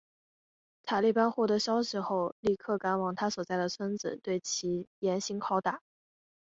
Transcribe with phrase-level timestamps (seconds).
[0.81, 5.79] 塔利班获得消息后立刻赶往他所在的村子里对其严刑拷打。